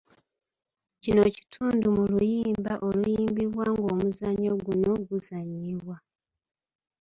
[1.01, 5.95] Kino kitundu mu luyimba oluyimbibwa ng'omuzannyo guno guzannyibwa.